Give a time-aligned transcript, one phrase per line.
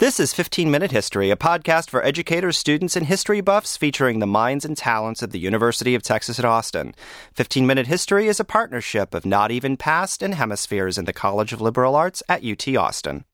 [0.00, 4.26] This is 15 Minute History, a podcast for educators, students, and history buffs featuring the
[4.26, 6.94] minds and talents of the University of Texas at Austin.
[7.34, 11.52] 15 Minute History is a partnership of Not Even Past and Hemispheres in the College
[11.52, 13.26] of Liberal Arts at UT Austin.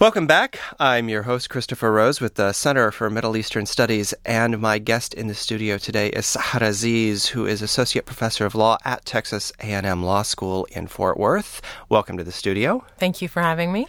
[0.00, 0.58] Welcome back.
[0.80, 5.14] I'm your host, Christopher Rose, with the Center for Middle Eastern Studies, and my guest
[5.14, 9.52] in the studio today is Sahar Aziz, who is Associate Professor of Law at Texas
[9.60, 11.62] A&M Law School in Fort Worth.
[11.88, 12.84] Welcome to the studio.
[12.98, 13.86] Thank you for having me.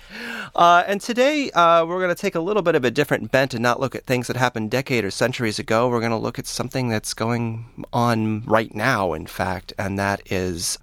[0.53, 3.55] Uh, and today uh, we're going to take a little bit of a different bent
[3.55, 5.89] and not look at things that happened decades or centuries ago.
[5.89, 10.21] We're going to look at something that's going on right now, in fact, and that
[10.31, 10.77] is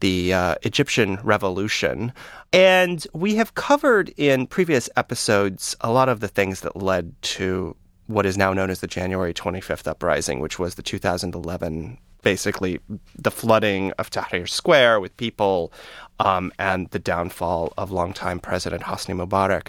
[0.00, 2.12] the uh, Egyptian revolution.
[2.52, 7.76] And we have covered in previous episodes a lot of the things that led to
[8.06, 12.80] what is now known as the January 25th uprising, which was the 2011 basically
[13.16, 15.72] the flooding of Tahrir Square with people
[16.18, 19.68] um, and the downfall of longtime President Hosni Mubarak.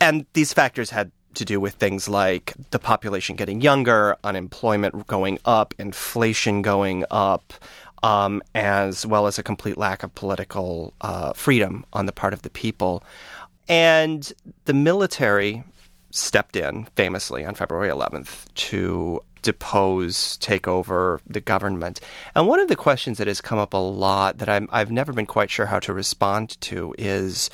[0.00, 5.38] And these factors had to do with things like the population getting younger, unemployment going
[5.44, 7.52] up, inflation going up,
[8.06, 12.42] um, as well as a complete lack of political uh, freedom on the part of
[12.42, 13.02] the people.
[13.68, 14.32] And
[14.66, 15.64] the military
[16.12, 21.98] stepped in famously on February 11th to depose, take over the government.
[22.36, 25.12] And one of the questions that has come up a lot that i have never
[25.12, 27.50] been quite sure how to respond to is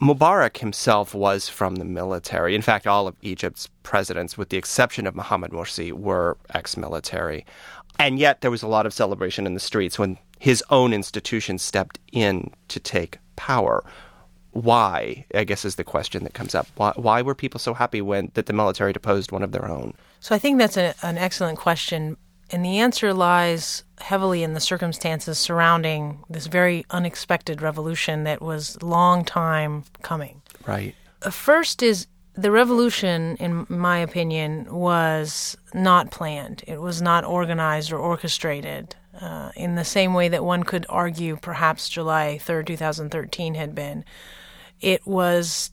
[0.00, 2.54] Mubarak himself was from the military.
[2.54, 7.46] In fact, all of Egypt's presidents, with the exception of Mohamed Morsi, were ex military.
[7.98, 11.58] And yet there was a lot of celebration in the streets when his own institution
[11.58, 13.84] stepped in to take power.
[14.52, 16.66] Why, I guess, is the question that comes up.
[16.76, 19.94] Why, why were people so happy when that the military deposed one of their own?
[20.20, 22.16] So I think that's a, an excellent question.
[22.50, 28.80] And the answer lies heavily in the circumstances surrounding this very unexpected revolution that was
[28.82, 30.42] long time coming.
[30.66, 30.94] Right.
[31.22, 32.06] Uh, first is
[32.36, 36.62] the revolution, in my opinion, was not planned.
[36.66, 41.36] It was not organized or orchestrated uh, in the same way that one could argue
[41.36, 44.04] perhaps July 3rd, 2013 had been.
[44.80, 45.70] It was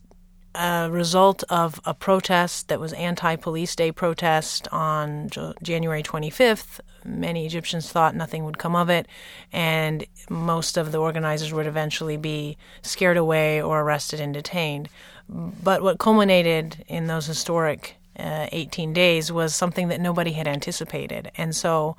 [0.54, 5.30] a result of a protest that was anti-police day protest on
[5.62, 6.80] January 25th.
[7.04, 9.06] Many Egyptians thought nothing would come of it,
[9.52, 14.88] and most of the organizers would eventually be scared away or arrested and detained.
[15.28, 21.30] But what culminated in those historic uh, 18 days was something that nobody had anticipated.
[21.36, 21.96] And so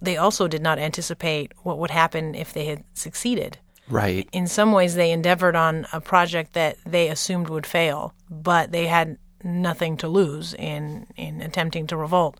[0.00, 3.58] they also did not anticipate what would happen if they had succeeded.
[3.90, 4.28] Right.
[4.32, 8.86] In some ways, they endeavored on a project that they assumed would fail, but they
[8.86, 12.38] had nothing to lose in, in attempting to revolt.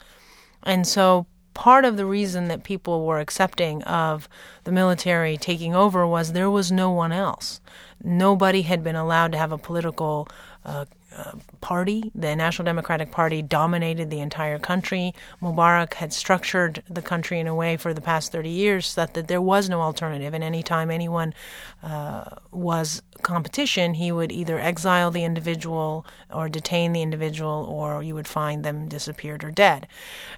[0.62, 4.28] And so part of the reason that people were accepting of
[4.64, 7.60] the military taking over was there was no one else.
[8.02, 10.28] Nobody had been allowed to have a political
[10.64, 10.84] uh,
[11.60, 12.10] party.
[12.14, 15.14] The National Democratic Party dominated the entire country.
[15.42, 19.28] Mubarak had structured the country in a way for the past 30 years that, that
[19.28, 20.34] there was no alternative.
[20.34, 21.34] And anytime anyone
[21.82, 28.14] uh, was competition, he would either exile the individual or detain the individual, or you
[28.14, 29.86] would find them disappeared or dead.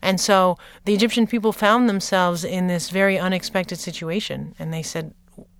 [0.00, 4.54] And so the Egyptian people found themselves in this very unexpected situation.
[4.58, 5.14] And they said,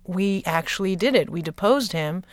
[0.05, 1.29] We actually did it.
[1.29, 2.23] We deposed him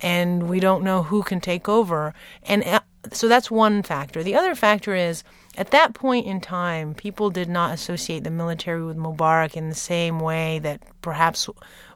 [0.00, 2.14] and we don't know who can take over.
[2.44, 2.80] And uh,
[3.12, 4.22] so that's one factor.
[4.22, 5.24] The other factor is
[5.56, 9.74] at that point in time, people did not associate the military with Mubarak in the
[9.74, 11.48] same way that perhaps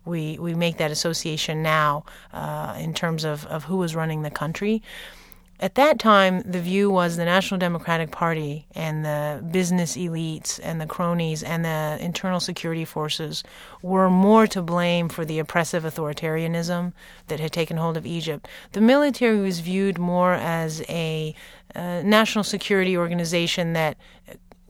[0.04, 4.30] we we make that association now uh, in terms of, of who was running the
[4.30, 4.82] country.
[5.62, 10.80] At that time, the view was the National Democratic Party and the business elites and
[10.80, 13.44] the cronies and the internal security forces
[13.80, 16.92] were more to blame for the oppressive authoritarianism
[17.28, 18.48] that had taken hold of Egypt.
[18.72, 21.32] The military was viewed more as a
[21.76, 23.96] uh, national security organization that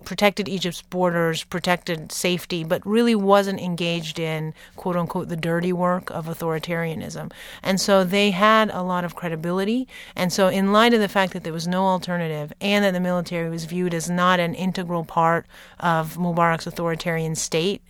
[0.04, 6.10] protected Egypt's borders, protected safety, but really wasn't engaged in quote unquote the dirty work
[6.10, 7.32] of authoritarianism.
[7.62, 9.88] And so they had a lot of credibility.
[10.16, 13.00] And so, in light of the fact that there was no alternative and that the
[13.00, 15.46] military was viewed as not an integral part
[15.80, 17.82] of Mubarak's authoritarian state,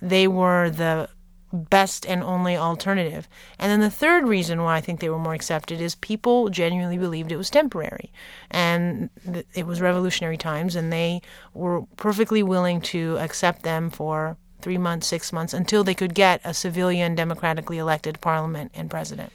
[0.00, 1.08] they were the
[1.54, 3.28] best and only alternative.
[3.58, 6.98] And then the third reason why I think they were more accepted is people genuinely
[6.98, 8.12] believed it was temporary.
[8.50, 11.22] And th- it was revolutionary times, and they
[11.54, 16.40] were perfectly willing to accept them for three months, six months, until they could get
[16.44, 19.32] a civilian, democratically elected parliament and president.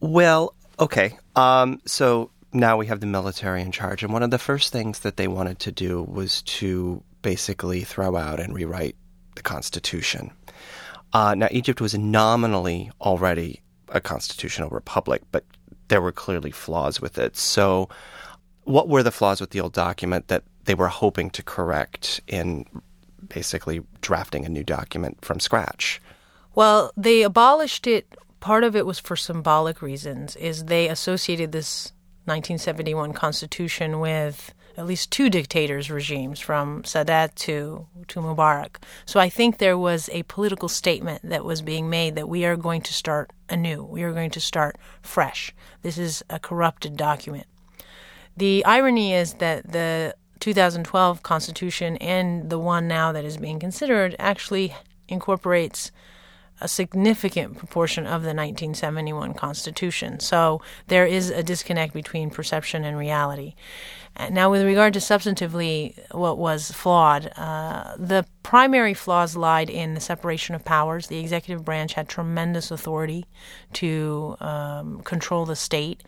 [0.00, 1.18] Well, okay.
[1.36, 4.02] Um, so now we have the military in charge.
[4.02, 8.16] And one of the first things that they wanted to do was to basically throw
[8.16, 8.96] out and rewrite
[9.34, 10.30] the Constitution.
[11.12, 15.44] Uh, now, Egypt was nominally already a constitutional republic, but
[15.88, 17.36] there were clearly flaws with it.
[17.36, 17.88] So,
[18.64, 22.64] what were the flaws with the old document that they were hoping to correct in
[23.28, 26.00] basically drafting a new document from scratch?
[26.54, 28.06] Well, they abolished it.
[28.40, 31.92] Part of it was for symbolic reasons, is they associated this
[32.24, 38.76] 1971 Constitution with at least two dictators' regimes, from Sadat to, to Mubarak.
[39.04, 42.56] So I think there was a political statement that was being made that we are
[42.56, 43.84] going to start anew.
[43.84, 45.54] We are going to start fresh.
[45.82, 47.46] This is a corrupted document.
[48.36, 54.16] The irony is that the 2012 Constitution and the one now that is being considered
[54.18, 54.74] actually
[55.08, 55.92] incorporates
[56.60, 60.20] a significant proportion of the 1971 Constitution.
[60.20, 63.54] So there is a disconnect between perception and reality.
[64.30, 70.00] Now, with regard to substantively what was flawed, uh, the primary flaws lied in the
[70.00, 71.06] separation of powers.
[71.06, 73.24] The executive branch had tremendous authority
[73.74, 76.02] to um, control the state.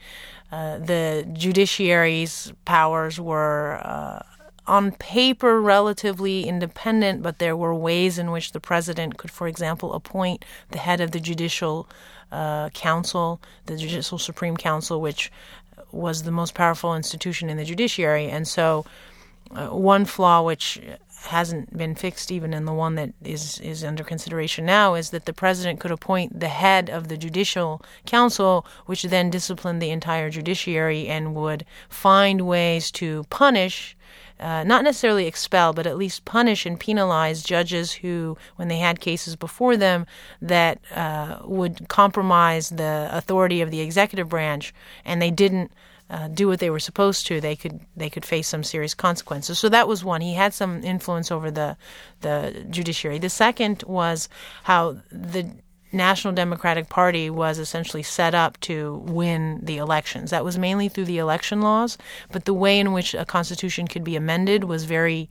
[0.52, 4.22] Uh, the judiciary's powers were uh,
[4.66, 9.92] on paper relatively independent, but there were ways in which the president could, for example,
[9.92, 11.88] appoint the head of the judicial
[12.32, 15.30] uh, council, the judicial supreme council, which
[15.92, 18.28] was the most powerful institution in the judiciary.
[18.28, 18.84] And so,
[19.50, 20.80] uh, one flaw which
[21.26, 25.24] hasn't been fixed even in the one that is is under consideration now is that
[25.24, 30.28] the president could appoint the head of the judicial council which then disciplined the entire
[30.28, 33.96] judiciary and would find ways to punish
[34.44, 39.00] uh, not necessarily expel, but at least punish and penalize judges who, when they had
[39.00, 40.06] cases before them
[40.42, 45.72] that uh, would compromise the authority of the executive branch, and they didn't
[46.10, 49.58] uh, do what they were supposed to, they could they could face some serious consequences.
[49.58, 50.20] So that was one.
[50.20, 51.78] He had some influence over the
[52.20, 53.18] the judiciary.
[53.18, 54.28] The second was
[54.64, 55.50] how the
[55.94, 60.30] National Democratic Party was essentially set up to win the elections.
[60.30, 61.96] That was mainly through the election laws,
[62.32, 65.28] but the way in which a constitution could be amended was very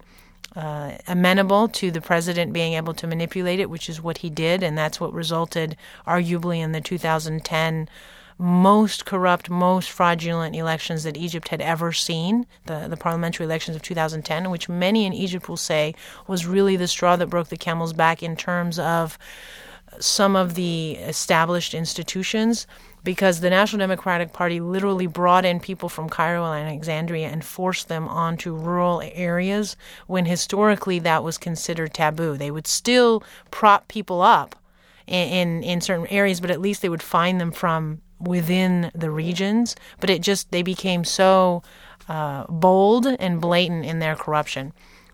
[0.55, 4.63] uh, amenable to the president being able to manipulate it, which is what he did,
[4.63, 5.75] and that's what resulted,
[6.07, 7.89] arguably, in the 2010
[8.37, 13.81] most corrupt, most fraudulent elections that Egypt had ever seen, the, the parliamentary elections of
[13.81, 15.93] 2010, which many in Egypt will say
[16.27, 19.17] was really the straw that broke the camel's back in terms of
[19.99, 22.67] some of the established institutions
[23.03, 27.89] because the National Democratic Party literally brought in people from Cairo and Alexandria and forced
[27.89, 29.75] them onto rural areas
[30.07, 32.37] when historically that was considered taboo.
[32.37, 34.55] They would still prop people up
[35.05, 39.11] in, in, in certain areas, but at least they would find them from within the
[39.11, 39.75] regions.
[39.99, 41.61] But it just, they became so
[42.07, 44.71] uh, bold and blatant in their corruption.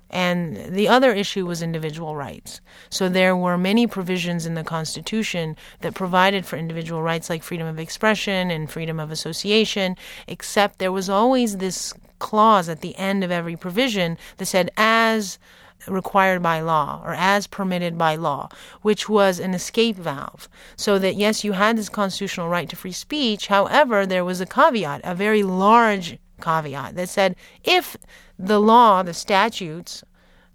[0.09, 2.61] And the other issue was individual rights.
[2.89, 7.67] So there were many provisions in the Constitution that provided for individual rights like freedom
[7.67, 9.95] of expression and freedom of association,
[10.27, 15.39] except there was always this clause at the end of every provision that said, as
[15.87, 18.49] required by law or as permitted by law,
[18.81, 20.49] which was an escape valve.
[20.75, 23.47] So that, yes, you had this constitutional right to free speech.
[23.47, 27.95] However, there was a caveat, a very large caveat that said if
[28.37, 30.03] the law, the statutes,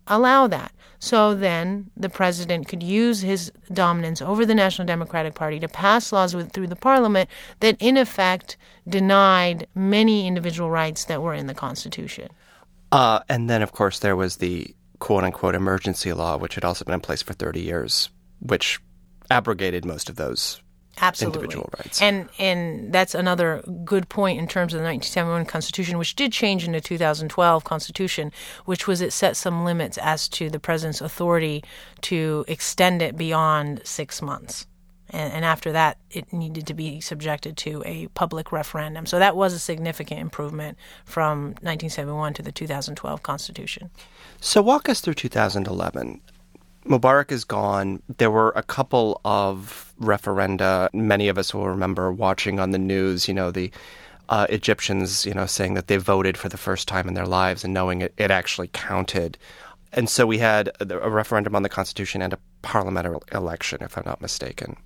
[0.07, 0.73] allow that.
[0.99, 6.13] So then the president could use his dominance over the National Democratic Party to pass
[6.13, 7.29] laws with, through the parliament
[7.61, 8.57] that, in effect,
[8.89, 12.29] denied many individual rights that were in the Constitution.
[12.91, 16.85] Uh, and then, of course, there was the quote unquote emergency law, which had also
[16.85, 18.09] been in place for 30 years,
[18.41, 18.81] which
[19.31, 20.63] abrogated most of those
[21.01, 21.39] Absolutely.
[21.39, 22.01] individual rights.
[22.01, 26.65] And and that's another good point in terms of the 1971 Constitution, which did change
[26.65, 28.33] in the 2012 Constitution,
[28.65, 31.65] which was it set some limits as to the president's authority
[32.03, 34.67] to extend it beyond six months.
[35.11, 39.07] And, and after that, it needed to be subjected to a public referendum.
[39.07, 43.91] So that was a significant improvement from 1971 to the 2012 Constitution.
[44.41, 46.21] So walk us through 2011.
[46.87, 48.03] Mubarak is gone.
[48.19, 50.93] There were a couple of referenda.
[50.93, 53.71] Many of us will remember watching on the news, you know, the
[54.29, 57.65] uh, Egyptians, you know, saying that they voted for the first time in their lives
[57.65, 59.39] and knowing it, it actually counted.
[59.93, 64.05] And so we had a referendum on the Constitution and a parliamentary election, if I'm
[64.05, 64.77] not mistaken.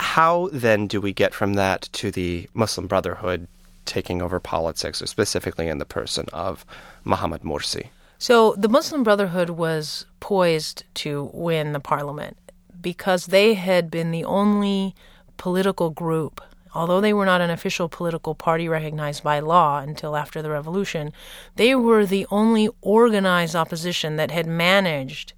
[0.00, 3.46] How then do we get from that to the Muslim Brotherhood
[3.84, 6.64] taking over politics, or specifically in the person of
[7.04, 7.88] Mohamed Morsi?
[8.26, 12.38] So the Muslim Brotherhood was poised to win the parliament
[12.80, 14.94] because they had been the only
[15.36, 16.40] political group,
[16.74, 21.12] although they were not an official political party recognized by law until after the revolution,
[21.56, 25.34] they were the only organized opposition that had managed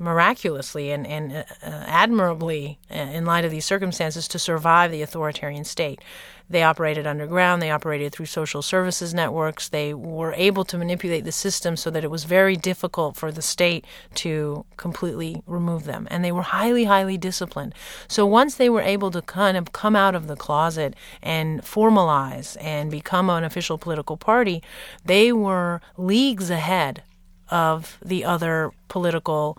[0.00, 5.62] miraculously and, and uh, admirably uh, in light of these circumstances to survive the authoritarian
[5.62, 6.00] state.
[6.48, 11.30] They operated underground, they operated through social services networks, they were able to manipulate the
[11.30, 13.84] system so that it was very difficult for the state
[14.16, 16.08] to completely remove them.
[16.10, 17.74] And they were highly, highly disciplined.
[18.08, 22.56] So once they were able to kind of come out of the closet and formalize
[22.60, 24.60] and become an official political party,
[25.04, 27.04] they were leagues ahead
[27.50, 29.56] of the other political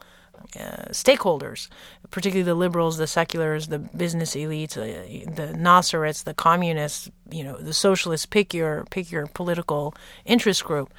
[0.59, 1.69] uh, stakeholders,
[2.09, 7.57] particularly the liberals, the seculars, the business elites, uh, the Nasserites, the communists, you know,
[7.57, 8.25] the socialists.
[8.25, 9.93] Pick your pick your political
[10.25, 10.93] interest group,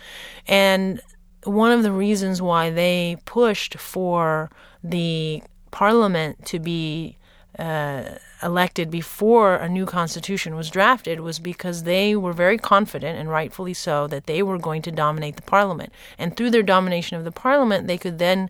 [0.47, 1.01] and
[1.45, 4.51] one of the reasons why they pushed for
[4.83, 7.17] the parliament to be
[7.59, 8.03] uh,
[8.43, 13.75] elected before a new constitution was drafted was because they were very confident, and rightfully
[13.75, 15.93] so, that they were going to dominate the parliament.
[16.19, 18.49] And through their domination of the parliament, they could then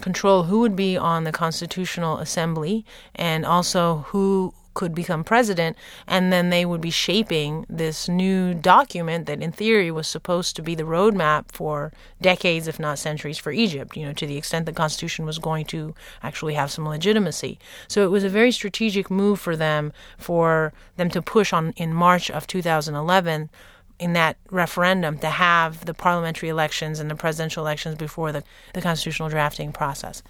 [0.00, 2.84] control who would be on the Constitutional Assembly
[3.14, 9.26] and also who could become president, and then they would be shaping this new document
[9.26, 13.52] that, in theory, was supposed to be the roadmap for decades, if not centuries, for
[13.52, 17.58] Egypt, you know, to the extent the Constitution was going to actually have some legitimacy.
[17.88, 21.94] So it was a very strategic move for them, for them to push on in
[21.94, 23.50] March of 2011
[23.98, 28.82] in that referendum to have the parliamentary elections and the presidential elections before the, the
[28.82, 30.22] constitutional drafting process.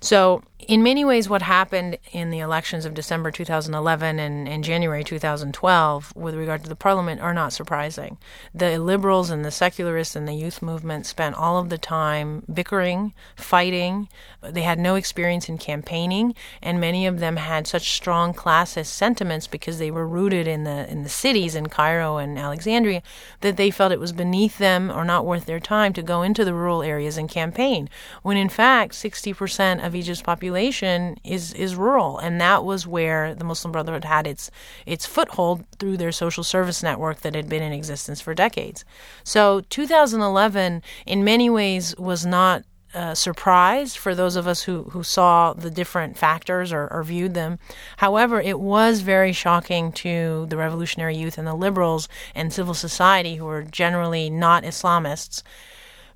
[0.00, 5.04] So, in many ways, what happened in the elections of December 2011 and, and, January
[5.04, 8.18] 2012 with regard to the parliament are not surprising.
[8.52, 13.12] The liberals and the secularists and the youth movement spent all of the time bickering,
[13.36, 14.08] fighting.
[14.42, 19.46] They had no experience in campaigning, and many of them had such strong classist sentiments
[19.46, 23.02] because they were rooted in the in the cities in Cairo and Alexandria
[23.40, 26.44] that they felt it was beneath them or not worth their time to go into
[26.44, 27.88] the rural areas and campaign.
[28.22, 33.44] When in fact, 60% of Egypt's population is is rural, and that was where the
[33.44, 34.50] Muslim Brotherhood had its
[34.86, 38.84] its foothold through their social service network that had been in existence for decades.
[39.24, 45.02] So 2011, in many ways, was not a surprise for those of us who, who
[45.02, 47.58] saw the different factors or, or, viewed them.
[47.98, 53.36] However, it was very shocking to the revolutionary youth and the liberals and civil society,
[53.36, 55.42] who were generally not Islamists,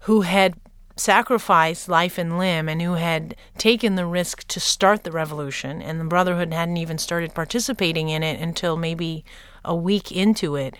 [0.01, 0.55] who had
[1.01, 5.99] sacrificed life and limb and who had taken the risk to start the revolution, and
[5.99, 9.25] the Brotherhood hadn't even started participating in it until maybe
[9.65, 10.77] a week into it,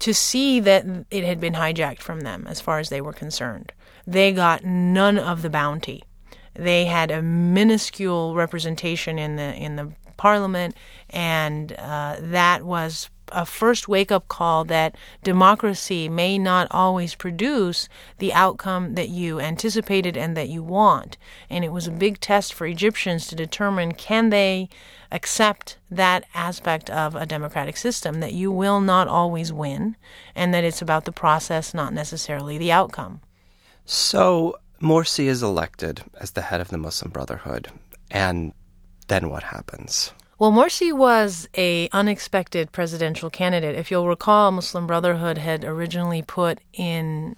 [0.00, 3.72] to see that it had been hijacked from them as far as they were concerned.
[4.06, 6.02] They got none of the bounty.
[6.54, 10.76] They had a minuscule representation in the in the parliament,
[11.10, 17.88] and uh, that was a first wake up call that democracy may not always produce
[18.18, 21.16] the outcome that you anticipated and that you want.
[21.50, 24.68] And it was a big test for Egyptians to determine can they
[25.10, 29.96] accept that aspect of a democratic system that you will not always win
[30.34, 33.20] and that it's about the process, not necessarily the outcome.
[33.84, 37.68] So, Morsi is elected as the head of the Muslim Brotherhood.
[38.10, 38.52] And
[39.08, 40.12] then what happens?
[40.38, 43.74] Well, Morsi was a unexpected presidential candidate.
[43.74, 47.36] If you'll recall, Muslim Brotherhood had originally put in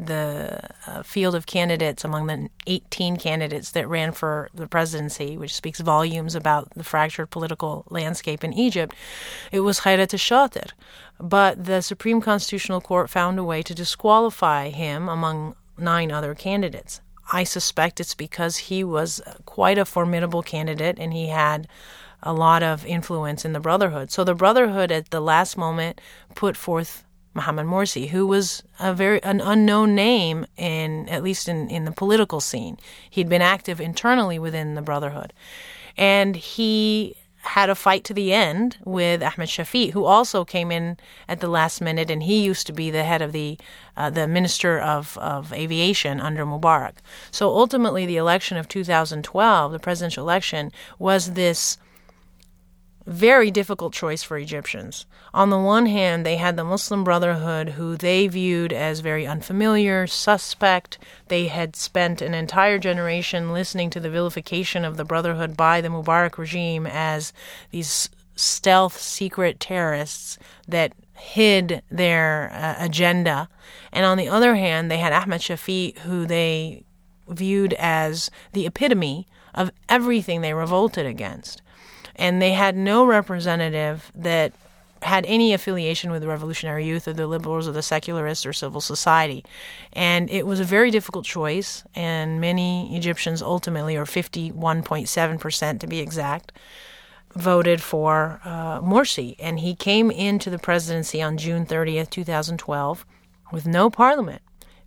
[0.00, 5.54] the uh, field of candidates among the 18 candidates that ran for the presidency, which
[5.54, 8.96] speaks volumes about the fractured political landscape in Egypt,
[9.52, 10.72] it was Khairat al-Shatir.
[11.20, 17.00] But the Supreme Constitutional Court found a way to disqualify him among nine other candidates.
[17.32, 21.68] I suspect it's because he was quite a formidable candidate and he had
[22.22, 24.10] a lot of influence in the Brotherhood.
[24.10, 26.00] So the Brotherhood at the last moment
[26.34, 31.68] put forth Mohammed Morsi, who was a very an unknown name in at least in,
[31.70, 32.76] in the political scene.
[33.08, 35.32] He'd been active internally within the Brotherhood.
[35.96, 40.98] And he had a fight to the end with Ahmed Shafiq, who also came in
[41.26, 43.58] at the last minute, and he used to be the head of the
[43.96, 46.96] uh, the Minister of, of Aviation under Mubarak.
[47.30, 51.78] So ultimately, the election of 2012, the presidential election, was this
[53.10, 55.04] very difficult choice for Egyptians.
[55.34, 60.06] On the one hand, they had the Muslim Brotherhood, who they viewed as very unfamiliar,
[60.06, 60.96] suspect.
[61.26, 65.88] They had spent an entire generation listening to the vilification of the Brotherhood by the
[65.88, 67.32] Mubarak regime as
[67.72, 70.38] these stealth, secret terrorists
[70.68, 73.48] that hid their uh, agenda.
[73.92, 76.84] And on the other hand, they had Ahmed Shafiq, who they
[77.28, 81.60] viewed as the epitome of everything they revolted against
[82.16, 84.52] and they had no representative that
[85.02, 88.80] had any affiliation with the Revolutionary Youth or the Liberals or the Secularists or civil
[88.80, 89.44] society.
[89.92, 96.00] And it was a very difficult choice, and many Egyptians ultimately, or 51.7% to be
[96.00, 96.52] exact,
[97.34, 99.36] voted for uh, Morsi.
[99.38, 103.06] And he came into the presidency on June 30th, 2012,
[103.52, 104.42] with no parliament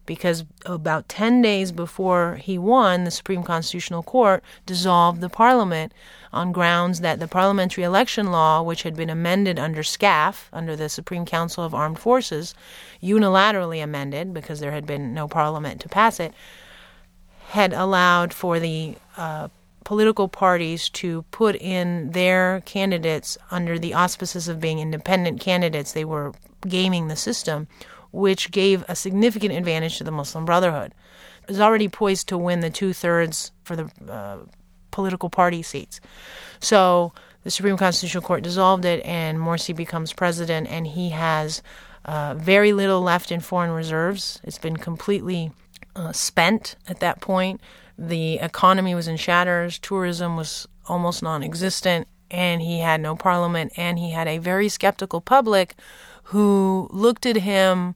[0.06, 5.94] because about 10 days before he won, the Supreme Constitutional Court dissolved the parliament
[6.34, 10.90] on grounds that the parliamentary election law, which had been amended under SCAF, under the
[10.90, 12.56] Supreme Council of Armed Forces,
[13.02, 16.34] unilaterally amended because there had been no parliament to pass it,
[17.50, 19.48] had allowed for the uh,
[19.84, 25.92] political parties to put in their candidates under the auspices of being independent candidates.
[25.92, 26.34] They were
[26.68, 27.68] gaming the system
[28.12, 30.94] which gave a significant advantage to the Muslim Brotherhood.
[31.42, 34.38] It was already poised to win the two thirds for the uh,
[34.94, 36.00] political party seats.
[36.62, 37.12] So
[37.44, 41.62] the Supreme Constitutional Court dissolved it, and Morsi becomes president, and he has
[42.06, 44.40] uh, very little left in foreign reserves.
[44.44, 45.52] It's been completely
[45.96, 47.60] uh, spent at that point.
[47.98, 53.74] The economy was in shatters, tourism was almost non existent, and he had no parliament,
[53.78, 55.76] and he had a very skeptical public
[56.24, 57.96] who looked at him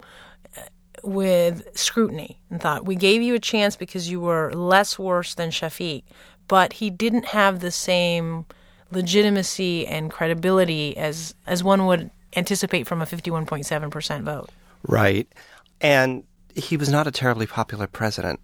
[0.58, 0.62] uh,
[1.04, 5.50] with scrutiny and thought, We gave you a chance because you were less worse than
[5.50, 6.04] Shafiq,
[6.48, 8.46] but he didn't have the same
[8.92, 14.50] legitimacy and credibility as, as one would anticipate from a 51.7% vote.
[14.84, 15.28] Right.
[15.82, 16.24] And
[16.56, 18.40] he was not a terribly popular president,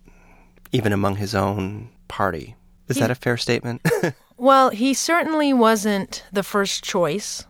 [0.71, 2.55] even among his own party.
[2.87, 3.81] Is he, that a fair statement?
[4.37, 7.45] well, he certainly wasn't the first choice.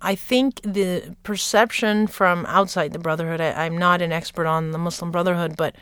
[0.00, 4.78] I think the perception from outside the Brotherhood, I, am not an expert on the
[4.78, 5.76] Muslim Brotherhood, but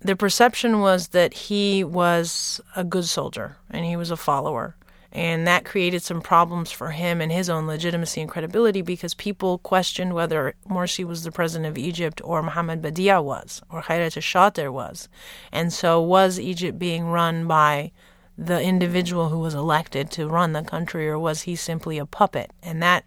[0.00, 4.76] the perception was that he was a good soldier and he was a follower.
[5.12, 9.58] And that created some problems for him and his own legitimacy and credibility because people
[9.58, 14.72] questioned whether Morsi was the president of Egypt or Mohammed Badie was, or Khayrat al-Shater
[14.72, 15.08] was.
[15.50, 17.90] And so was Egypt being run by
[18.38, 22.52] the individual who was elected to run the country, or was he simply a puppet?
[22.62, 23.04] And that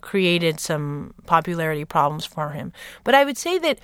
[0.00, 2.72] created some popularity problems for him.
[3.04, 3.78] But I would say that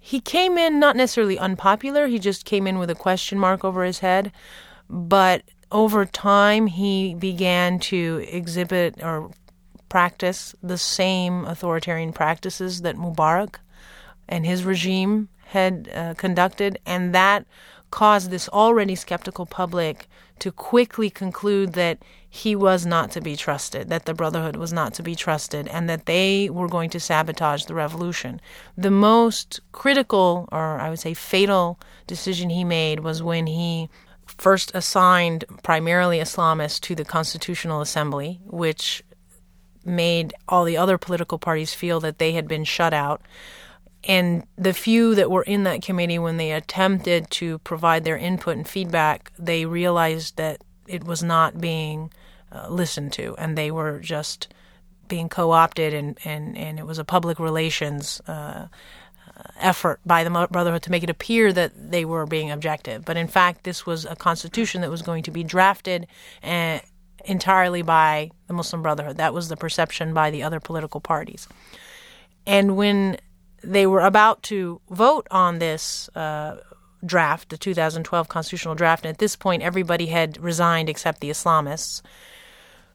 [0.00, 3.84] he came in not necessarily unpopular, he just came in with a question mark over
[3.84, 4.32] his head.
[4.88, 9.30] But over time, he began to exhibit or
[9.90, 13.56] practice the same authoritarian practices that Mubarak
[14.26, 17.44] and his regime had uh, conducted, and that
[17.90, 20.08] caused this already skeptical public
[20.40, 21.98] to quickly conclude that
[22.28, 25.88] he was not to be trusted, that the Brotherhood was not to be trusted, and
[25.88, 28.40] that they were going to sabotage the revolution.
[28.76, 33.88] The most critical, or I would say fatal, decision he made was when he
[34.26, 39.02] first assigned primarily Islamists to the Constitutional Assembly, which
[39.84, 43.22] made all the other political parties feel that they had been shut out.
[44.04, 48.56] And the few that were in that committee, when they attempted to provide their input
[48.56, 52.10] and feedback, they realized that it was not being
[52.50, 54.52] uh, listened to, and they were just
[55.08, 58.20] being co-opted, and and and it was a public relations.
[58.26, 58.68] Uh,
[59.58, 63.06] effort by the Brotherhood to make it appear that they were being objective.
[63.06, 66.06] But in fact, this was a constitution that was going to be drafted
[66.42, 66.80] uh,
[67.24, 69.16] entirely by the Muslim Brotherhood.
[69.16, 71.48] That was the perception by the other political parties.
[72.46, 73.16] And when
[73.62, 76.56] they were about to vote on this uh,
[77.04, 82.02] draft, the 2012 constitutional draft, and at this point, everybody had resigned except the Islamists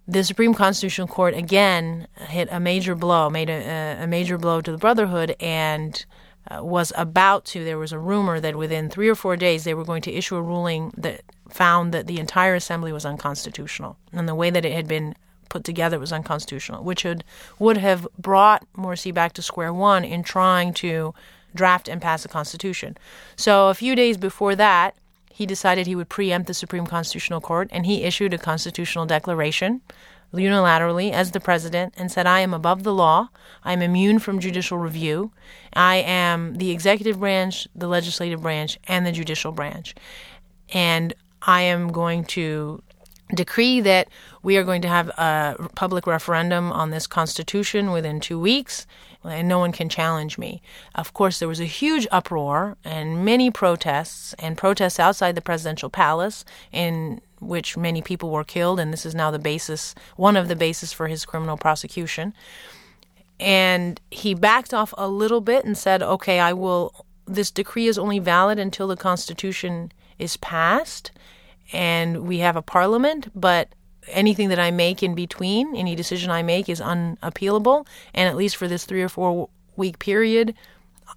[0.07, 4.71] the Supreme Constitutional Court again hit a major blow, made a, a major blow to
[4.71, 6.05] the Brotherhood, and
[6.49, 7.63] uh, was about to.
[7.63, 10.35] There was a rumor that within three or four days they were going to issue
[10.35, 14.73] a ruling that found that the entire assembly was unconstitutional, and the way that it
[14.73, 15.15] had been
[15.49, 17.23] put together was unconstitutional, which would
[17.59, 21.13] would have brought Morsi back to square one in trying to
[21.53, 22.97] draft and pass a constitution.
[23.35, 24.95] So a few days before that,
[25.31, 29.81] he decided he would preempt the Supreme Constitutional Court and he issued a constitutional declaration
[30.33, 33.29] unilaterally as the president and said, I am above the law.
[33.63, 35.31] I am immune from judicial review.
[35.73, 39.95] I am the executive branch, the legislative branch, and the judicial branch.
[40.73, 42.81] And I am going to
[43.33, 44.07] decree that
[44.43, 48.85] we are going to have a public referendum on this constitution within two weeks
[49.23, 50.61] and no one can challenge me.
[50.93, 55.89] Of course, there was a huge uproar and many protests, and protests outside the presidential
[55.89, 60.47] palace, in which many people were killed, and this is now the basis, one of
[60.47, 62.33] the basis for his criminal prosecution.
[63.39, 67.97] And he backed off a little bit and said, okay, I will, this decree is
[67.97, 71.11] only valid until the Constitution is passed
[71.71, 73.69] and we have a parliament, but
[74.07, 77.87] anything that I make in between, any decision I make is unappealable.
[78.13, 80.53] And at least for this three or four week period,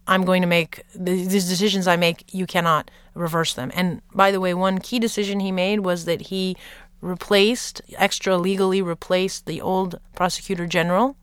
[0.07, 3.71] I'm going to make these decisions I make, you cannot reverse them.
[3.75, 6.57] And by the way, one key decision he made was that he
[7.01, 11.17] replaced, extra legally replaced the old prosecutor general,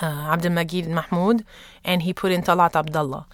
[0.00, 1.44] uh, Abdel Magid Mahmoud,
[1.84, 3.26] and he put in Talat Abdullah.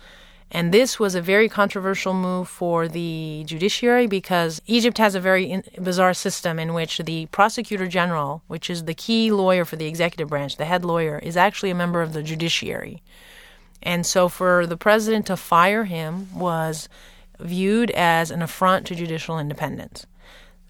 [0.50, 5.44] And this was a very controversial move for the judiciary because Egypt has a very
[5.50, 9.86] in- bizarre system in which the prosecutor general, which is the key lawyer for the
[9.86, 13.02] executive branch, the head lawyer, is actually a member of the judiciary.
[13.82, 16.88] And so for the president to fire him was
[17.38, 20.06] viewed as an affront to judicial independence.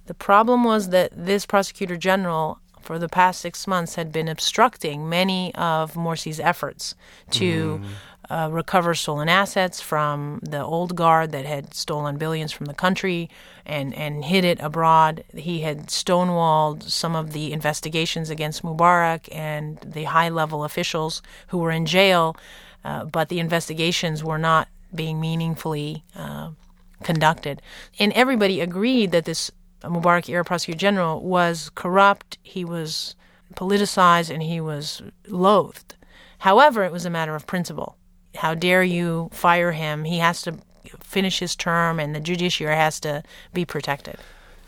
[0.06, 5.08] The problem was that this prosecutor general for the past six months had been obstructing
[5.08, 6.94] many of Morsi's efforts
[7.32, 7.86] to mm.
[8.30, 13.30] Uh, recover stolen assets from the old guard that had stolen billions from the country
[13.64, 15.24] and, and hid it abroad.
[15.34, 21.58] He had stonewalled some of the investigations against Mubarak and the high level officials who
[21.58, 22.36] were in jail,
[22.84, 26.50] uh, but the investigations were not being meaningfully uh,
[27.02, 27.62] conducted.
[27.98, 29.50] And everybody agreed that this
[29.82, 33.14] Mubarak era prosecutor general was corrupt, he was
[33.54, 35.94] politicized, and he was loathed.
[36.38, 37.97] However, it was a matter of principle.
[38.38, 40.04] How dare you fire him?
[40.04, 40.58] He has to
[41.00, 44.16] finish his term, and the judiciary has to be protected.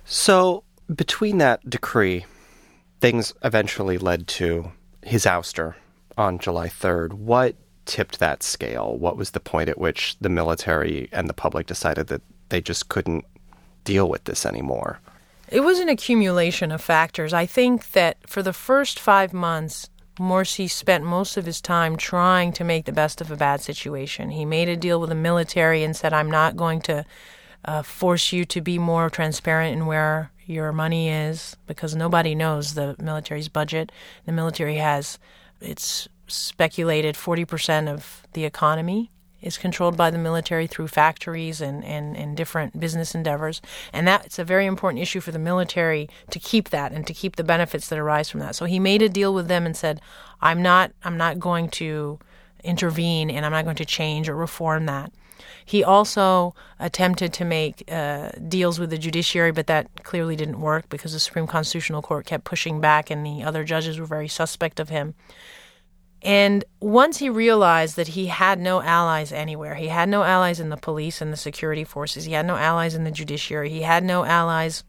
[0.05, 2.27] So, between that decree,
[3.01, 5.75] things eventually led to his ouster
[6.19, 7.13] on July 3rd.
[7.13, 7.55] What
[7.87, 8.99] tipped that scale?
[8.99, 12.89] What was the point at which the military and the public decided that they just
[12.89, 13.25] couldn't
[13.85, 14.99] deal with this anymore?
[15.49, 17.33] It was an accumulation of factors.
[17.33, 19.89] I think that for the first five months,
[20.21, 24.31] Morsi spent most of his time trying to make the best of a bad situation.
[24.31, 27.07] He made a deal with the military and said, I'm not going to
[27.65, 32.75] uh, force you to be more transparent in where your money is because nobody knows
[32.75, 33.91] the military's budget.
[34.27, 35.19] The military has,
[35.61, 39.11] it's speculated, 40% of the economy
[39.43, 43.61] is controlled by the military through factories and, and, and different business endeavors.
[43.93, 47.37] And that's a very important issue for the military to keep that and to keep
[47.37, 48.55] the benefits that arise from that.
[48.55, 50.01] So he made a deal with them and said,
[50.41, 52.19] I'm not I'm not going to
[52.65, 55.13] intervene and I'm not going to change or reform that.
[55.65, 60.89] He also attempted to make uh, deals with the judiciary, but that clearly didn't work
[60.89, 64.81] because the Supreme Constitutional Court kept pushing back and the other judges were very suspect
[64.81, 65.15] of him.
[66.23, 70.69] And once he realized that he had no allies anywhere, he had no allies in
[70.69, 74.05] the police and the security forces, he had no allies in the judiciary, he had
[74.05, 74.85] no allies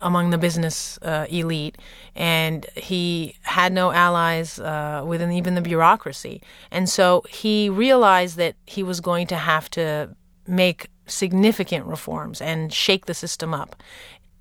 [0.00, 1.78] among the business uh, elite,
[2.16, 6.42] and he had no allies uh, within even the bureaucracy.
[6.72, 10.16] And so he realized that he was going to have to
[10.48, 13.76] make significant reforms and shake the system up.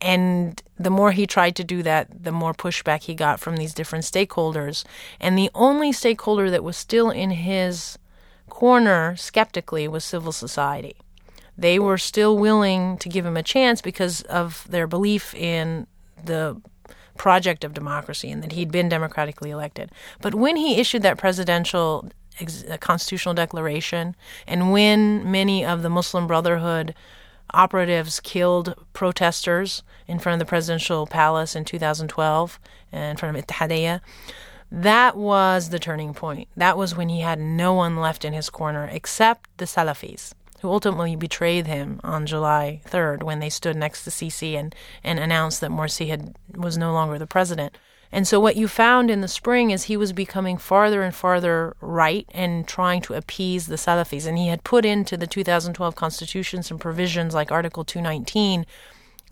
[0.01, 3.73] And the more he tried to do that, the more pushback he got from these
[3.73, 4.83] different stakeholders.
[5.19, 7.99] And the only stakeholder that was still in his
[8.49, 10.95] corner skeptically was civil society.
[11.55, 15.85] They were still willing to give him a chance because of their belief in
[16.23, 16.59] the
[17.17, 19.91] project of democracy and that he'd been democratically elected.
[20.21, 22.09] But when he issued that presidential
[22.39, 24.15] ex- uh, constitutional declaration,
[24.47, 26.95] and when many of the Muslim Brotherhood
[27.53, 32.59] operatives killed protesters in front of the presidential palace in 2012
[32.91, 34.01] in front of Ittihadiyya.
[34.71, 36.47] That was the turning point.
[36.55, 40.69] That was when he had no one left in his corner except the Salafis, who
[40.69, 45.59] ultimately betrayed him on July 3rd when they stood next to Sisi and, and announced
[45.59, 47.77] that Morsi had, was no longer the president.
[48.11, 51.75] And so what you found in the spring is he was becoming farther and farther
[51.79, 54.25] right and trying to appease the Salafis.
[54.25, 58.65] And he had put into the 2012 constitution some provisions like Article 219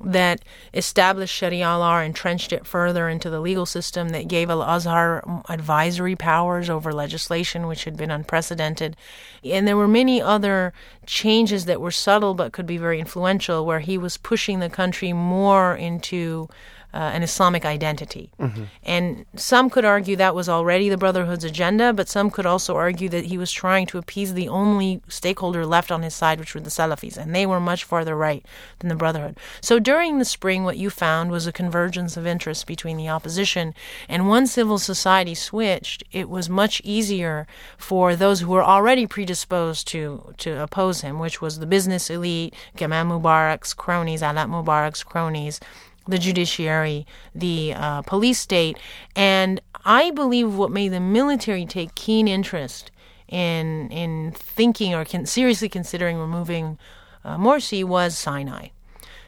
[0.02, 0.42] that
[0.74, 6.16] established Sharia law, entrenched it further into the legal system, that gave Al Azhar advisory
[6.16, 8.96] powers over legislation, which had been unprecedented.
[9.44, 10.74] And there were many other
[11.06, 15.12] changes that were subtle but could be very influential, where he was pushing the country
[15.12, 16.48] more into
[16.94, 18.32] uh, an Islamic identity.
[18.40, 18.64] Mm-hmm.
[18.84, 23.10] And some could argue that was already the Brotherhood's agenda, but some could also argue
[23.10, 26.62] that he was trying to appease the only stakeholder left on his side, which were
[26.62, 28.44] the Salafis, and they were much farther right
[28.80, 29.38] than the Brotherhood.
[29.62, 33.76] So during the spring, what you found was a convergence of interests between the opposition.
[34.08, 37.46] And once civil society switched, it was much easier
[37.78, 42.56] for those who were already predisposed to, to oppose him, which was the business elite,
[42.76, 45.60] Gamal Mubarak's cronies, Alaa Mubarak's cronies,
[46.10, 48.78] the judiciary, the uh, police state.
[49.16, 52.92] And I believe what made the military take keen interest
[53.28, 56.78] in in thinking or can, seriously considering removing
[57.24, 58.70] uh, Morsi was Sinai.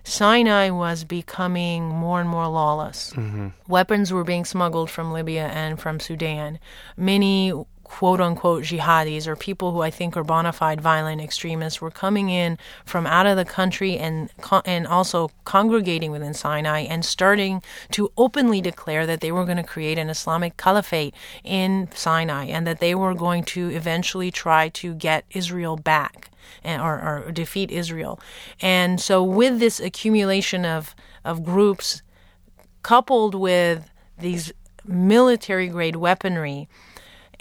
[0.03, 3.13] Sinai was becoming more and more lawless.
[3.67, 6.57] Weapons were being smuggled from Libya and from Sudan.
[6.97, 7.53] Many
[7.91, 12.29] quote unquote jihadis or people who I think are bona fide violent extremists were coming
[12.29, 14.29] in from out of the country and
[14.65, 19.63] and also congregating within Sinai and starting to openly declare that they were going to
[19.63, 24.93] create an Islamic caliphate in Sinai and that they were going to eventually try to
[24.93, 26.31] get Israel back
[26.63, 28.21] and, or, or defeat Israel.
[28.61, 32.01] And so with this accumulation of of groups
[32.83, 34.53] coupled with these
[34.85, 36.69] military grade weaponry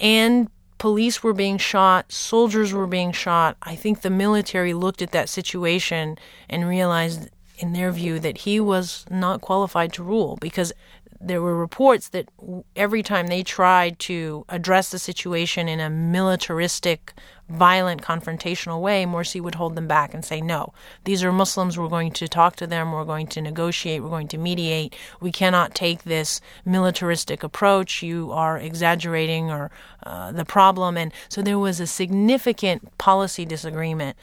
[0.01, 3.57] and police were being shot, soldiers were being shot.
[3.63, 8.59] I think the military looked at that situation and realized, in their view, that he
[8.59, 10.73] was not qualified to rule because
[11.21, 12.29] there were reports that
[12.75, 17.13] every time they tried to address the situation in a militaristic,
[17.47, 20.73] violent, confrontational way, Morsi would hold them back and say, No,
[21.05, 21.79] these are Muslims.
[21.79, 22.93] We're going to talk to them.
[22.93, 24.03] We're going to negotiate.
[24.03, 24.97] We're going to mediate.
[25.21, 28.03] We cannot take this militaristic approach.
[28.03, 29.71] You are exaggerating or
[30.05, 30.97] uh, the problem.
[30.97, 34.17] And so there was a significant policy disagreement.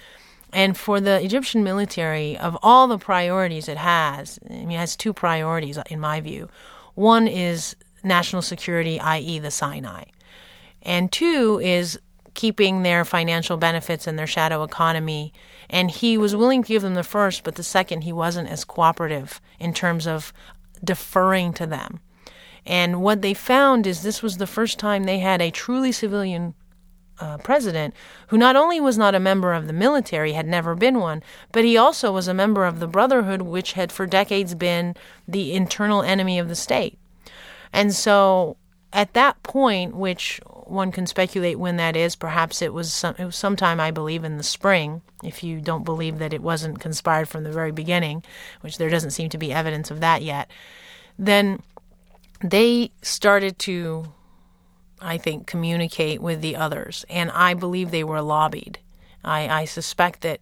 [0.51, 4.95] And for the Egyptian military, of all the priorities it has, I mean, it has
[4.95, 6.49] two priorities in my view.
[6.97, 10.05] One is national security, i.e., the Sinai.
[10.81, 11.99] And two is
[12.33, 15.31] keeping their financial benefits and their shadow economy.
[15.69, 18.65] And he was willing to give them the first, but the second, he wasn't as
[18.65, 20.33] cooperative in terms of
[20.83, 21.99] deferring to them.
[22.65, 26.55] And what they found is this was the first time they had a truly civilian
[27.19, 27.93] uh, president
[28.27, 31.65] who not only was not a member of the military, had never been one, but
[31.65, 34.95] he also was a member of the Brotherhood, which had for decades been
[35.27, 36.97] the internal enemy of the state.
[37.73, 38.57] And so
[38.93, 43.25] at that point, which one can speculate when that is, perhaps it was, some, it
[43.25, 47.27] was sometime, I believe, in the spring, if you don't believe that it wasn't conspired
[47.27, 48.23] from the very beginning,
[48.61, 50.49] which there doesn't seem to be evidence of that yet,
[51.17, 51.61] then
[52.41, 54.11] they started to
[54.99, 57.05] I think, communicate with the others.
[57.09, 58.79] And I believe they were lobbied.
[59.23, 60.39] I, I, suspect that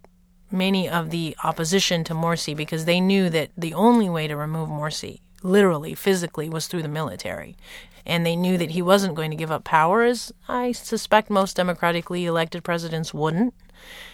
[0.52, 4.70] many of the opposition to Morsi, because they knew that the only way to remove
[4.70, 7.58] Morsi, literally, physically, was through the military.
[8.06, 11.56] And they knew that he wasn't going to give up power, as I suspect most
[11.56, 13.54] democratically elected presidents wouldn't.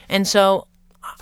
[0.07, 0.67] And so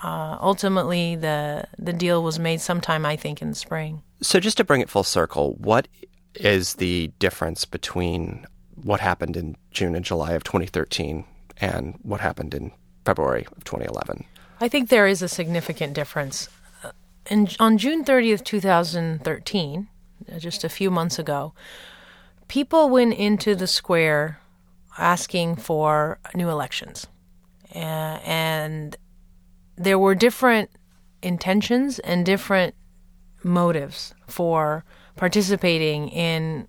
[0.04, 4.04] uh, ultimately, the, the deal was made sometime, I think, in the spring.
[4.22, 5.88] So, just to bring it full circle, what
[6.36, 8.46] is the difference between
[8.84, 11.26] what happened in June and July of 2013
[11.62, 12.72] and what happened in
[13.06, 14.26] February of 2011?
[14.62, 16.50] I think there is a significant difference.
[17.30, 19.88] In, on June 30th, 2013,
[20.38, 21.54] just a few months ago,
[22.48, 24.40] people went into the square
[24.98, 27.08] asking for new elections.
[27.74, 28.98] Uh, and
[29.78, 30.70] there were different
[31.22, 32.76] intentions and different
[33.44, 34.84] motives for
[35.16, 36.68] participating in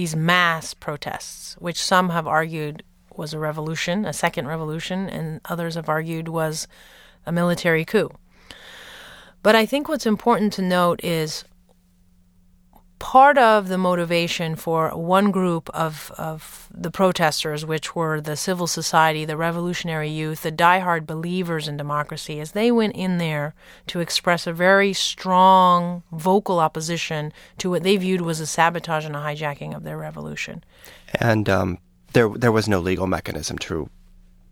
[0.00, 2.82] these mass protests, which some have argued
[3.14, 6.66] was a revolution, a second revolution, and others have argued was
[7.26, 8.08] a military coup.
[9.42, 11.44] But I think what's important to note is
[13.00, 18.66] part of the motivation for one group of, of the protesters, which were the civil
[18.66, 23.54] society, the revolutionary youth, the diehard believers in democracy, as they went in there
[23.88, 29.16] to express a very strong vocal opposition to what they viewed was a sabotage and
[29.16, 30.62] a hijacking of their revolution.
[31.14, 31.78] And um,
[32.12, 33.88] there, there was no legal mechanism to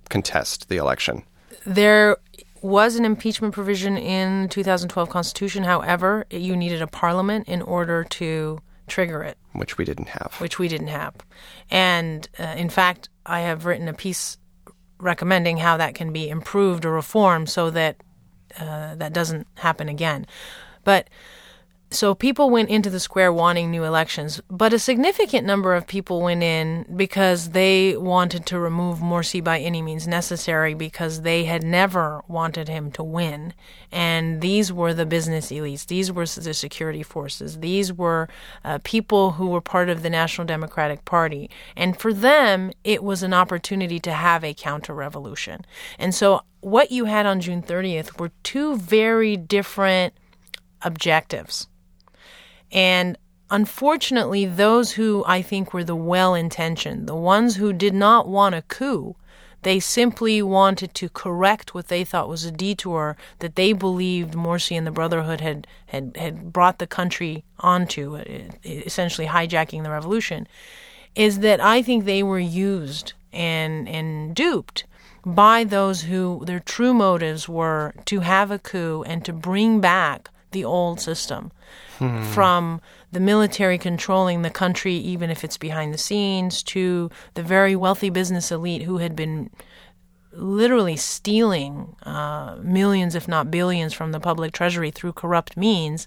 [0.08, 1.22] contest the election.
[1.66, 2.16] There
[2.62, 5.64] was an impeachment provision in the 2012 Constitution.
[5.64, 10.34] However, you needed a parliament in order to trigger it, which we didn't have.
[10.38, 11.14] Which we didn't have.
[11.70, 14.38] And uh, in fact, I have written a piece
[14.98, 17.96] recommending how that can be improved or reformed so that
[18.58, 20.26] uh, that doesn't happen again.
[20.84, 21.08] But
[21.90, 26.20] so people went into the square wanting new elections, but a significant number of people
[26.20, 31.62] went in because they wanted to remove Morsi by any means necessary because they had
[31.62, 33.54] never wanted him to win.
[33.90, 38.28] And these were the business elites, these were the security forces, these were
[38.64, 41.48] uh, people who were part of the National Democratic Party.
[41.74, 45.64] And for them, it was an opportunity to have a counter revolution.
[45.98, 50.12] And so what you had on June 30th were two very different
[50.82, 51.66] objectives.
[52.72, 53.16] And
[53.50, 58.54] unfortunately, those who I think were the well intentioned, the ones who did not want
[58.54, 59.16] a coup,
[59.62, 64.76] they simply wanted to correct what they thought was a detour that they believed Morsi
[64.76, 68.24] and the Brotherhood had, had, had brought the country onto, uh,
[68.64, 70.46] essentially hijacking the revolution,
[71.16, 74.84] is that I think they were used and, and duped
[75.26, 80.30] by those who their true motives were to have a coup and to bring back
[80.52, 81.50] the old system.
[82.32, 82.80] From
[83.12, 88.10] the military controlling the country, even if it's behind the scenes, to the very wealthy
[88.10, 89.50] business elite who had been
[90.32, 96.06] literally stealing uh, millions, if not billions, from the public treasury through corrupt means,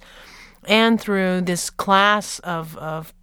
[0.67, 3.13] and through this class of, of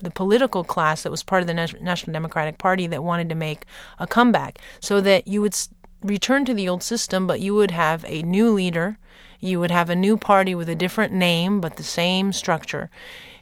[0.00, 3.64] the political class that was part of the National Democratic Party that wanted to make
[3.98, 5.56] a comeback, so that you would
[6.02, 8.98] return to the old system, but you would have a new leader
[9.40, 12.90] you would have a new party with a different name but the same structure.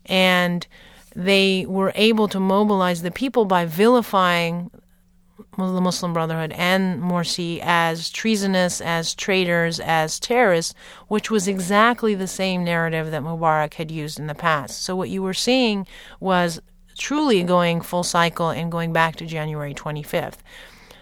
[0.04, 0.66] And
[1.14, 4.70] they were able to mobilize the people by vilifying
[5.56, 10.74] the Muslim Brotherhood and Morsi as treasonous, as traitors, as terrorists,
[11.08, 14.82] which was exactly the same narrative that Mubarak had used in the past.
[14.82, 15.86] So what you were seeing
[16.20, 16.60] was
[16.98, 20.38] truly going full cycle and going back to January 25th.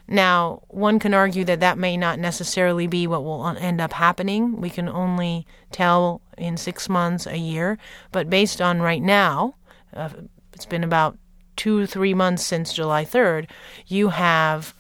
[0.07, 4.61] Now, one can argue that that may not necessarily be what will end up happening.
[4.61, 7.79] We can only tell in six months, a year.
[8.13, 9.55] But based on right now,
[9.95, 10.11] uh,
[10.53, 11.17] it's been about
[11.57, 13.49] two, three months since July 3rd,
[13.87, 14.75] you have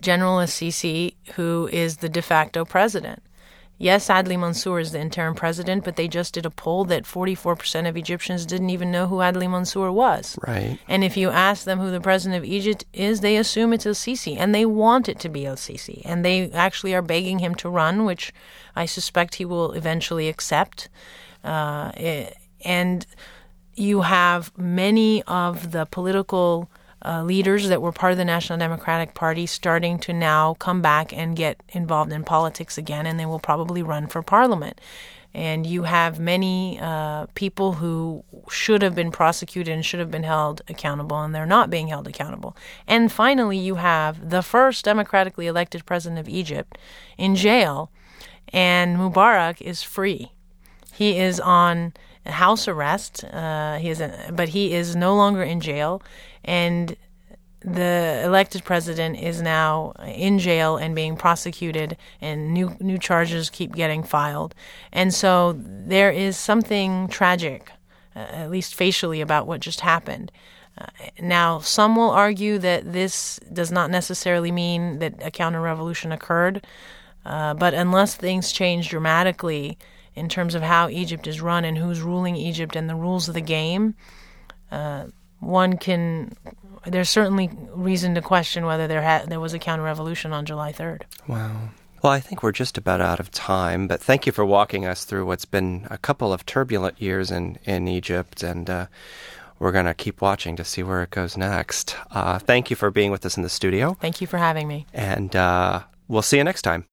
[0.00, 3.22] General El Sisi, who is the de facto president.
[3.80, 7.88] Yes, Adli Mansour is the interim president, but they just did a poll that 44%
[7.88, 10.36] of Egyptians didn't even know who Adli Mansour was.
[10.46, 10.80] Right.
[10.88, 13.94] And if you ask them who the president of Egypt is, they assume it's El
[13.94, 16.02] Sisi, and they want it to be El Sisi.
[16.04, 18.32] And they actually are begging him to run, which
[18.74, 20.88] I suspect he will eventually accept.
[21.44, 21.92] Uh,
[22.64, 23.06] and
[23.76, 26.68] you have many of the political
[27.04, 31.12] uh, leaders that were part of the National Democratic Party starting to now come back
[31.12, 34.80] and get involved in politics again, and they will probably run for parliament.
[35.34, 40.22] And you have many uh, people who should have been prosecuted and should have been
[40.22, 42.56] held accountable, and they're not being held accountable.
[42.86, 46.78] And finally, you have the first democratically elected president of Egypt
[47.18, 47.90] in jail,
[48.52, 50.32] and Mubarak is free.
[50.94, 51.92] He is on
[52.26, 53.24] house arrest.
[53.24, 56.02] Uh, he is, a, but he is no longer in jail,
[56.48, 56.96] and
[57.60, 63.74] the elected president is now in jail and being prosecuted, and new new charges keep
[63.74, 64.54] getting filed.
[64.90, 67.70] And so there is something tragic,
[68.16, 70.32] uh, at least facially, about what just happened.
[70.78, 70.86] Uh,
[71.20, 76.66] now, some will argue that this does not necessarily mean that a counter revolution occurred,
[77.26, 79.76] uh, but unless things change dramatically
[80.14, 83.34] in terms of how Egypt is run and who's ruling Egypt and the rules of
[83.34, 83.94] the game,
[84.70, 85.04] uh,
[85.40, 86.36] one can
[86.86, 90.72] there's certainly reason to question whether there ha- there was a counter revolution on July
[90.72, 91.02] 3rd.
[91.26, 91.70] Wow.
[92.02, 95.04] Well, I think we're just about out of time, but thank you for walking us
[95.04, 98.86] through what's been a couple of turbulent years in, in Egypt, and uh,
[99.58, 101.96] we're going to keep watching to see where it goes next.
[102.12, 103.96] Uh, thank you for being with us in the studio.
[104.00, 104.86] Thank you for having me.
[104.94, 106.86] And uh, we'll see you next time.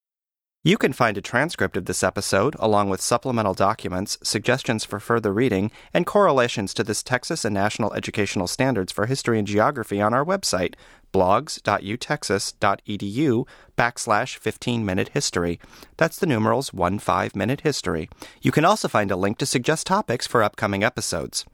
[0.67, 5.31] You can find a transcript of this episode, along with supplemental documents, suggestions for further
[5.31, 10.11] reading, and correlations to this Texas and National Educational Standards for History and Geography on
[10.11, 10.73] our website,
[11.15, 13.47] blogs.utexas.edu
[13.77, 15.59] backslash 15 minute history.
[15.95, 18.09] That's the numerals 1 5 minute history.
[18.41, 21.45] You can also find a link to suggest topics for upcoming episodes.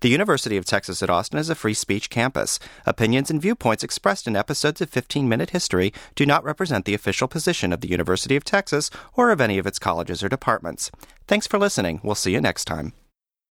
[0.00, 2.60] The University of Texas at Austin is a free speech campus.
[2.86, 7.26] Opinions and viewpoints expressed in episodes of 15 Minute History do not represent the official
[7.26, 10.92] position of the University of Texas or of any of its colleges or departments.
[11.26, 12.00] Thanks for listening.
[12.04, 12.92] We'll see you next time.